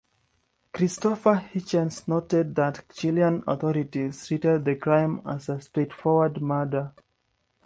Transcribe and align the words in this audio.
Christopher 0.73 1.35
Hitchens 1.53 2.07
noted 2.07 2.55
that 2.55 2.89
Chilean 2.91 3.43
authorities 3.45 4.25
treated 4.25 4.65
the 4.65 4.73
crime 4.73 5.21
as 5.27 5.47
a 5.47 5.61
straightforward 5.61 6.41
murder. 6.41 6.91